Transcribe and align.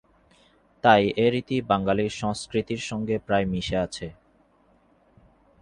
তাই 0.83 1.03
এ 1.15 1.27
রীতি 1.33 1.57
বাঙালির 1.69 2.11
সংস্কৃতির 2.21 2.81
সঙ্গে 2.89 3.15
প্রায় 3.27 3.45
মিশে 3.45 3.77
আছে। 3.77 4.07